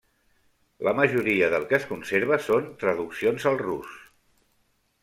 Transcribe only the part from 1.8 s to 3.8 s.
es conserva són traduccions al